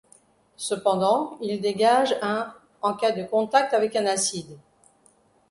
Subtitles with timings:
[0.57, 2.51] Cependant, il dégage un
[2.81, 4.57] en cas de contact avec un acide.